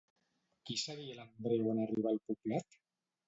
Qui 0.69 0.77
seguia 0.83 1.17
l'Andreu 1.17 1.69
en 1.73 1.81
arribar 1.83 2.13
al 2.15 2.21
poblat? 2.31 2.81